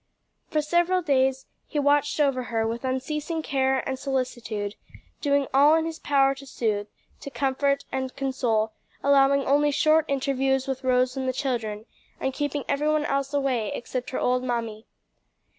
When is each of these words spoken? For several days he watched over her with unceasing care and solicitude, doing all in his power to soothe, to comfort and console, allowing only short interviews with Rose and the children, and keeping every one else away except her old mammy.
For 0.49 0.63
several 0.63 1.03
days 1.03 1.45
he 1.67 1.77
watched 1.77 2.19
over 2.19 2.41
her 2.45 2.65
with 2.67 2.83
unceasing 2.83 3.43
care 3.43 3.87
and 3.87 3.99
solicitude, 3.99 4.73
doing 5.21 5.45
all 5.53 5.75
in 5.75 5.85
his 5.85 5.99
power 5.99 6.33
to 6.33 6.45
soothe, 6.47 6.87
to 7.19 7.29
comfort 7.29 7.85
and 7.91 8.15
console, 8.15 8.71
allowing 9.03 9.45
only 9.45 9.69
short 9.69 10.05
interviews 10.07 10.65
with 10.65 10.83
Rose 10.83 11.15
and 11.15 11.29
the 11.29 11.33
children, 11.33 11.85
and 12.19 12.33
keeping 12.33 12.63
every 12.67 12.87
one 12.89 13.05
else 13.05 13.31
away 13.31 13.71
except 13.75 14.09
her 14.09 14.19
old 14.19 14.43
mammy. 14.43 14.87